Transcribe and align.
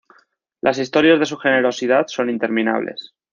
Las 0.61 0.79
historias 0.79 1.19
de 1.19 1.27
su 1.27 1.37
generosidad 1.37 2.07
son 2.07 2.31
interminables. 2.31 3.13